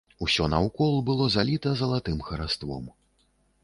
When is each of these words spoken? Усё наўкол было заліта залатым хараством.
Усё 0.27 0.47
наўкол 0.53 0.97
было 1.11 1.29
заліта 1.37 1.77
залатым 1.83 2.19
хараством. 2.31 2.95